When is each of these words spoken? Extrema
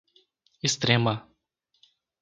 Extrema 0.63 1.13